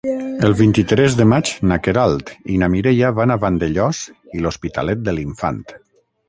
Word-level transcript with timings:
El 0.45 0.53
vint-i-tres 0.59 1.17
de 1.19 1.27
maig 1.33 1.51
na 1.71 1.77
Queralt 1.87 2.31
i 2.53 2.55
na 2.63 2.71
Mireia 2.77 3.11
van 3.19 3.35
a 3.35 3.37
Vandellòs 3.45 4.01
i 4.39 4.43
l'Hospitalet 4.47 5.05
de 5.11 5.17
l'Infant. 5.21 5.63